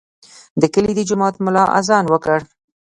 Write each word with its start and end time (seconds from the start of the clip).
د 0.61 0.63
کلي 0.73 0.93
د 0.95 1.01
جومات 1.09 1.35
ملا 1.45 1.63
اذان 1.79 2.05
وکړ. 2.09 2.39